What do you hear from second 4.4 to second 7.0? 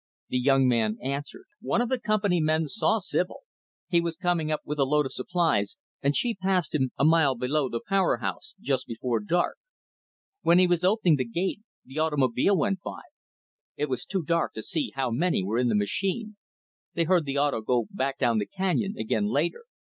up with a load of supplies and she passed him